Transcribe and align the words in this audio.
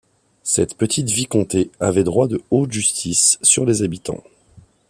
Cette 0.41 0.75
petite 0.77 1.11
vicomté 1.11 1.69
avait 1.79 2.03
droit 2.03 2.27
de 2.27 2.41
haute 2.49 2.71
justice 2.71 3.37
sur 3.43 3.65
les 3.67 3.83
habitants. 3.83 4.23